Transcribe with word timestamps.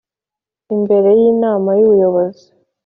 Imbere 0.75 1.09
y 1.19 1.21
Inama 1.31 1.69
y 1.77 1.81
Ubuyobozi 1.85 2.45